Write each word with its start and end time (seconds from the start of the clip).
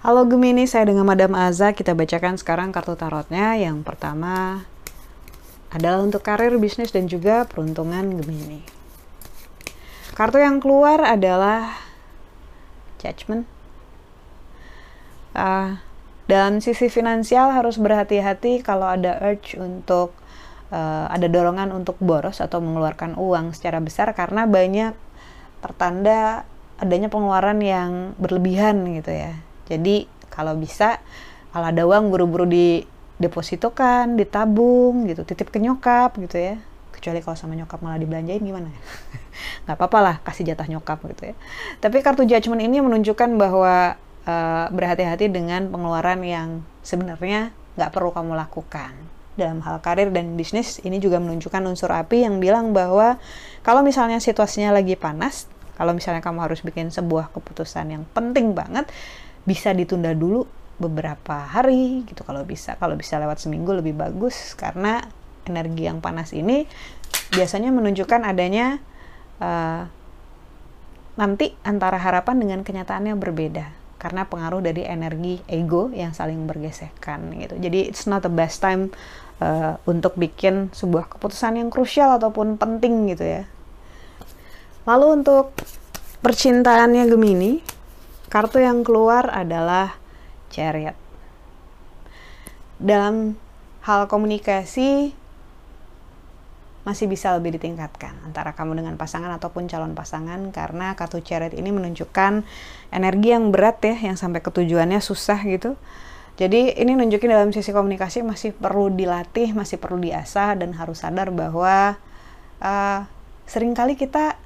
Halo 0.00 0.26
Gemini, 0.26 0.66
saya 0.66 0.90
dengan 0.90 1.06
Madam 1.06 1.38
Aza. 1.38 1.70
Kita 1.70 1.94
bacakan 1.94 2.34
sekarang 2.34 2.74
kartu 2.74 2.98
tarotnya. 2.98 3.54
Yang 3.54 3.86
pertama 3.86 4.66
adalah 5.70 6.02
untuk 6.02 6.26
karir, 6.26 6.58
bisnis, 6.58 6.90
dan 6.90 7.06
juga 7.06 7.46
peruntungan 7.46 8.18
Gemini. 8.18 8.66
Kartu 10.18 10.42
yang 10.42 10.58
keluar 10.58 10.98
adalah 11.06 11.78
Judgment. 12.98 13.46
Uh, 15.30 15.78
dalam 16.26 16.58
sisi 16.58 16.90
finansial 16.90 17.54
harus 17.54 17.78
berhati-hati 17.78 18.66
kalau 18.66 18.90
ada 18.90 19.14
urge 19.22 19.54
untuk 19.54 20.19
uh, 20.70 21.06
ada 21.10 21.26
dorongan 21.26 21.70
untuk 21.74 22.00
boros 22.00 22.40
atau 22.40 22.58
mengeluarkan 22.58 23.14
uang 23.18 23.52
secara 23.52 23.78
besar 23.78 24.10
karena 24.16 24.46
banyak 24.48 24.94
pertanda 25.60 26.48
adanya 26.80 27.12
pengeluaran 27.12 27.60
yang 27.60 28.16
berlebihan 28.16 28.82
gitu 28.96 29.12
ya 29.12 29.36
jadi 29.68 30.08
kalau 30.32 30.56
bisa 30.56 30.98
kalau 31.50 31.66
ada 31.66 31.82
uang 31.82 32.14
buru-buru 32.14 32.46
di 32.46 32.86
depositokan, 33.20 34.16
ditabung 34.16 35.04
gitu, 35.10 35.22
titip 35.28 35.52
ke 35.52 35.60
nyokap 35.60 36.16
gitu 36.16 36.40
ya. 36.40 36.56
Kecuali 36.90 37.20
kalau 37.20 37.36
sama 37.36 37.52
nyokap 37.52 37.84
malah 37.84 38.00
dibelanjain 38.00 38.40
gimana? 38.40 38.72
Nggak 39.68 39.76
apa-apa 39.76 39.98
lah, 40.00 40.16
kasih 40.24 40.48
jatah 40.48 40.64
nyokap 40.66 41.04
gitu 41.12 41.32
ya. 41.32 41.34
Tapi 41.78 42.00
kartu 42.00 42.24
judgment 42.24 42.64
ini 42.64 42.80
menunjukkan 42.80 43.36
bahwa 43.36 44.00
uh, 44.24 44.66
berhati-hati 44.72 45.28
dengan 45.28 45.68
pengeluaran 45.68 46.24
yang 46.24 46.48
sebenarnya 46.80 47.52
nggak 47.76 47.92
perlu 47.92 48.10
kamu 48.10 48.32
lakukan. 48.38 48.96
Dalam 49.40 49.64
hal 49.64 49.80
karir 49.80 50.12
dan 50.12 50.36
bisnis, 50.36 50.84
ini 50.84 51.00
juga 51.00 51.16
menunjukkan 51.16 51.64
unsur 51.64 51.88
api 51.88 52.28
yang 52.28 52.36
bilang 52.44 52.76
bahwa 52.76 53.16
kalau 53.64 53.80
misalnya 53.80 54.20
situasinya 54.20 54.76
lagi 54.76 55.00
panas, 55.00 55.48
kalau 55.80 55.96
misalnya 55.96 56.20
kamu 56.20 56.44
harus 56.44 56.60
bikin 56.60 56.92
sebuah 56.92 57.32
keputusan 57.32 57.88
yang 57.88 58.04
penting 58.12 58.52
banget, 58.52 58.84
bisa 59.48 59.72
ditunda 59.72 60.12
dulu 60.12 60.44
beberapa 60.76 61.48
hari 61.48 62.04
gitu. 62.04 62.20
Kalau 62.20 62.44
bisa 62.44 62.76
kalau 62.76 63.00
bisa 63.00 63.16
lewat 63.16 63.40
seminggu 63.40 63.72
lebih 63.72 63.96
bagus 63.96 64.52
karena 64.60 65.00
energi 65.48 65.88
yang 65.88 66.04
panas 66.04 66.36
ini 66.36 66.68
biasanya 67.32 67.72
menunjukkan 67.72 68.28
adanya 68.28 68.76
uh, 69.40 69.88
nanti 71.16 71.56
antara 71.64 71.96
harapan 71.96 72.36
dengan 72.38 72.60
kenyataannya 72.60 73.16
berbeda 73.16 73.79
karena 74.00 74.24
pengaruh 74.24 74.64
dari 74.64 74.88
energi 74.88 75.44
ego 75.46 75.92
yang 75.92 76.16
saling 76.16 76.48
bergesekan 76.48 77.36
gitu 77.36 77.60
jadi 77.60 77.92
it's 77.92 78.08
not 78.08 78.24
the 78.24 78.32
best 78.32 78.64
time 78.64 78.88
uh, 79.44 79.76
untuk 79.84 80.16
bikin 80.16 80.72
sebuah 80.72 81.12
keputusan 81.12 81.60
yang 81.60 81.68
krusial 81.68 82.16
ataupun 82.16 82.56
penting 82.56 83.12
gitu 83.12 83.22
ya 83.22 83.42
lalu 84.88 85.20
untuk 85.20 85.52
percintaannya 86.24 87.04
Gemini 87.06 87.52
Kartu 88.30 88.62
yang 88.62 88.86
keluar 88.86 89.26
adalah 89.26 89.98
Chariot. 90.54 90.94
Dalam 92.78 93.34
hal 93.82 94.06
komunikasi 94.06 95.10
masih 96.80 97.12
bisa 97.12 97.36
lebih 97.36 97.60
ditingkatkan 97.60 98.16
antara 98.24 98.56
kamu 98.56 98.80
dengan 98.80 98.96
pasangan 98.96 99.28
ataupun 99.36 99.68
calon 99.68 99.92
pasangan 99.92 100.48
karena 100.48 100.96
kartu 100.96 101.20
Chariot 101.20 101.52
ini 101.52 101.68
menunjukkan 101.68 102.40
energi 102.88 103.28
yang 103.36 103.52
berat 103.52 103.84
ya 103.84 103.96
yang 104.00 104.16
sampai 104.16 104.40
ketujuannya 104.40 105.00
susah 105.04 105.44
gitu. 105.44 105.76
Jadi 106.40 106.72
ini 106.80 106.96
nunjukin 106.96 107.28
dalam 107.28 107.52
sisi 107.52 107.68
komunikasi 107.68 108.24
masih 108.24 108.56
perlu 108.56 108.88
dilatih, 108.88 109.52
masih 109.52 109.76
perlu 109.76 110.00
diasah 110.00 110.56
dan 110.56 110.72
harus 110.72 111.04
sadar 111.04 111.28
bahwa 111.28 112.00
uh, 112.64 113.04
sering 113.44 113.76
kali 113.76 114.00
kita 114.00 114.40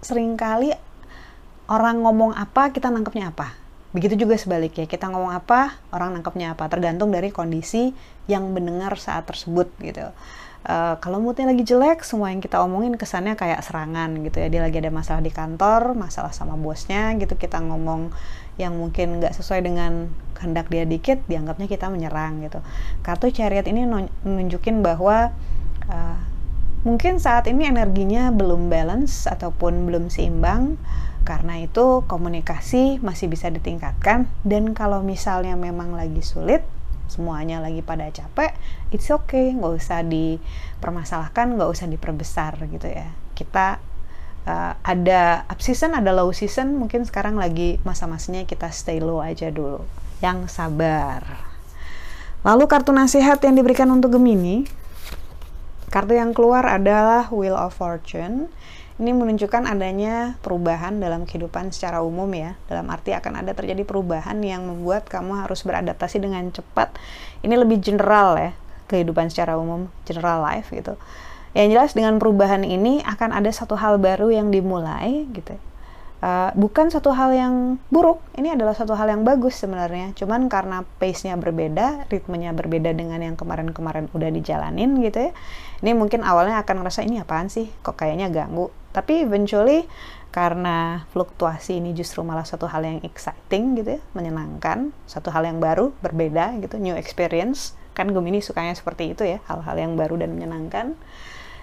sering 0.00 0.34
kali 0.34 0.74
orang 1.68 2.02
ngomong 2.02 2.34
apa 2.34 2.72
kita 2.72 2.88
nangkepnya 2.88 3.30
apa 3.30 3.52
begitu 3.92 4.26
juga 4.26 4.38
sebaliknya 4.38 4.88
kita 4.88 5.12
ngomong 5.12 5.34
apa 5.34 5.76
orang 5.92 6.16
nangkepnya 6.16 6.56
apa 6.56 6.70
tergantung 6.72 7.12
dari 7.12 7.28
kondisi 7.28 7.92
yang 8.30 8.48
mendengar 8.54 8.96
saat 8.96 9.28
tersebut 9.28 9.68
gitu 9.82 10.08
uh, 10.66 10.96
kalau 11.00 11.22
moodnya 11.22 11.48
lagi 11.48 11.64
jelek 11.64 12.04
semua 12.04 12.32
yang 12.32 12.42
kita 12.42 12.60
omongin 12.60 12.96
kesannya 12.96 13.36
kayak 13.36 13.64
serangan 13.64 14.12
gitu 14.24 14.42
ya. 14.42 14.48
Dia 14.52 14.60
lagi 14.64 14.80
ada 14.80 14.92
masalah 14.92 15.22
di 15.24 15.32
kantor 15.32 15.96
masalah 15.96 16.32
sama 16.34 16.58
bosnya 16.58 17.14
gitu. 17.16 17.36
Kita 17.38 17.62
ngomong 17.62 18.12
yang 18.60 18.76
mungkin 18.76 19.22
nggak 19.22 19.32
sesuai 19.32 19.64
dengan 19.64 20.12
kehendak 20.36 20.68
dia 20.68 20.84
dikit 20.84 21.20
dianggapnya 21.28 21.68
kita 21.68 21.88
menyerang 21.88 22.44
gitu. 22.44 22.60
Kartu 23.00 23.32
chariot 23.32 23.64
ini 23.68 23.88
nunjukin 24.24 24.84
bahwa 24.84 25.32
uh, 25.88 26.18
mungkin 26.84 27.20
saat 27.20 27.48
ini 27.48 27.68
energinya 27.68 28.32
belum 28.32 28.68
balance 28.68 29.28
ataupun 29.28 29.88
belum 29.88 30.08
seimbang. 30.12 30.76
Karena 31.20 31.60
itu 31.60 32.00
komunikasi 32.08 33.04
masih 33.04 33.28
bisa 33.28 33.52
ditingkatkan. 33.52 34.24
Dan 34.40 34.72
kalau 34.72 35.04
misalnya 35.04 35.52
memang 35.52 35.92
lagi 35.92 36.24
sulit, 36.24 36.64
semuanya 37.10 37.58
lagi 37.58 37.82
pada 37.82 38.06
capek, 38.08 38.54
it's 38.94 39.10
okay, 39.10 39.50
nggak 39.50 39.82
usah 39.82 40.06
dipermasalahkan, 40.06 41.58
nggak 41.58 41.70
usah 41.70 41.90
diperbesar 41.90 42.56
gitu 42.70 42.86
ya. 42.86 43.10
Kita 43.34 43.82
uh, 44.46 44.72
ada 44.80 45.44
up 45.50 45.58
season, 45.58 45.98
ada 45.98 46.14
low 46.14 46.30
season, 46.30 46.78
mungkin 46.78 47.02
sekarang 47.02 47.34
lagi 47.34 47.82
masa-masanya 47.82 48.46
kita 48.46 48.70
stay 48.70 49.02
low 49.02 49.18
aja 49.18 49.50
dulu. 49.50 49.82
Yang 50.22 50.54
sabar. 50.54 51.50
Lalu 52.46 52.64
kartu 52.70 52.94
nasihat 52.94 53.42
yang 53.44 53.58
diberikan 53.58 53.90
untuk 53.92 54.16
Gemini, 54.16 54.64
kartu 55.90 56.16
yang 56.16 56.32
keluar 56.32 56.64
adalah 56.64 57.28
Wheel 57.28 57.58
of 57.58 57.76
Fortune 57.76 58.48
ini 59.00 59.16
menunjukkan 59.16 59.64
adanya 59.64 60.36
perubahan 60.44 61.00
dalam 61.00 61.24
kehidupan 61.24 61.72
secara 61.72 62.04
umum 62.04 62.28
ya. 62.36 62.60
Dalam 62.68 62.84
arti 62.92 63.16
akan 63.16 63.40
ada 63.40 63.56
terjadi 63.56 63.80
perubahan 63.88 64.36
yang 64.44 64.68
membuat 64.68 65.08
kamu 65.08 65.40
harus 65.40 65.64
beradaptasi 65.64 66.20
dengan 66.20 66.52
cepat. 66.52 66.92
Ini 67.40 67.56
lebih 67.56 67.80
general 67.80 68.36
ya, 68.36 68.52
kehidupan 68.92 69.32
secara 69.32 69.56
umum, 69.56 69.88
general 70.04 70.44
life 70.44 70.68
gitu. 70.68 71.00
Yang 71.56 71.68
jelas 71.72 71.90
dengan 71.96 72.20
perubahan 72.20 72.60
ini 72.60 73.00
akan 73.02 73.32
ada 73.32 73.48
satu 73.48 73.80
hal 73.80 73.96
baru 73.96 74.28
yang 74.28 74.52
dimulai 74.52 75.24
gitu. 75.32 75.56
Uh, 76.20 76.52
bukan 76.52 76.92
satu 76.92 77.16
hal 77.16 77.32
yang 77.32 77.80
buruk, 77.88 78.20
ini 78.36 78.52
adalah 78.52 78.76
satu 78.76 78.92
hal 78.92 79.08
yang 79.08 79.24
bagus 79.24 79.56
sebenarnya. 79.56 80.12
Cuman 80.12 80.52
karena 80.52 80.84
pace-nya 81.00 81.40
berbeda, 81.40 82.12
ritmenya 82.12 82.52
berbeda 82.52 82.92
dengan 82.92 83.24
yang 83.24 83.40
kemarin-kemarin 83.40 84.12
udah 84.12 84.28
dijalanin 84.28 85.00
gitu 85.00 85.28
ya. 85.28 85.32
Ini 85.80 85.96
mungkin 85.96 86.20
awalnya 86.20 86.60
akan 86.60 86.84
ngerasa 86.84 87.08
ini 87.08 87.24
apaan 87.24 87.48
sih, 87.48 87.72
kok 87.80 87.96
kayaknya 87.96 88.28
ganggu 88.28 88.68
tapi 88.90 89.22
eventually 89.22 89.86
karena 90.30 91.06
fluktuasi 91.10 91.82
ini 91.82 91.90
justru 91.90 92.22
malah 92.22 92.46
satu 92.46 92.70
hal 92.70 92.86
yang 92.86 93.02
exciting 93.02 93.74
gitu 93.74 93.98
ya, 93.98 94.00
menyenangkan, 94.14 94.94
satu 95.10 95.34
hal 95.34 95.42
yang 95.42 95.58
baru, 95.58 95.90
berbeda 95.98 96.54
gitu, 96.62 96.78
new 96.78 96.94
experience. 96.94 97.74
Kan 97.98 98.14
Gemini 98.14 98.38
sukanya 98.38 98.70
seperti 98.78 99.10
itu 99.10 99.26
ya, 99.26 99.42
hal-hal 99.50 99.74
yang 99.74 99.98
baru 99.98 100.22
dan 100.22 100.30
menyenangkan. 100.30 100.94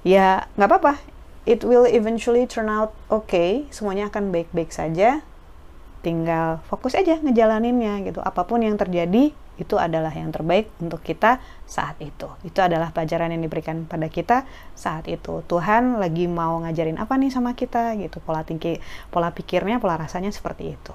Ya 0.00 0.48
nggak 0.56 0.68
apa-apa, 0.68 0.92
it 1.44 1.60
will 1.64 1.84
eventually 1.84 2.48
turn 2.48 2.72
out 2.72 2.96
okay, 3.12 3.68
semuanya 3.68 4.08
akan 4.08 4.32
baik-baik 4.32 4.72
saja. 4.72 5.20
Tinggal 6.04 6.60
fokus 6.68 6.92
aja 6.92 7.16
ngejalaninnya 7.20 8.04
gitu. 8.04 8.20
Apa 8.20 8.44
pun 8.44 8.60
yang 8.60 8.76
terjadi, 8.76 9.32
itu 9.54 9.78
adalah 9.78 10.10
yang 10.10 10.34
terbaik 10.34 10.68
untuk 10.82 11.00
kita 11.00 11.38
saat 11.64 11.96
itu. 12.02 12.26
Itu 12.42 12.58
adalah 12.60 12.90
pelajaran 12.90 13.30
yang 13.30 13.40
diberikan 13.40 13.86
pada 13.86 14.10
kita 14.10 14.44
saat 14.74 15.06
itu. 15.06 15.40
Tuhan 15.46 16.02
lagi 16.02 16.26
mau 16.26 16.60
ngajarin 16.60 16.98
apa 16.98 17.14
nih 17.16 17.30
sama 17.30 17.54
kita 17.54 17.94
gitu. 18.02 18.18
Pola 18.20 18.42
tinggi, 18.42 18.76
pola 19.08 19.30
pikirnya, 19.30 19.78
pola 19.78 19.96
rasanya 19.96 20.34
seperti 20.34 20.74
itu. 20.74 20.94